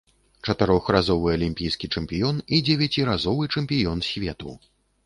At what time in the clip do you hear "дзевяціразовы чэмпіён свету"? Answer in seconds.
2.71-4.61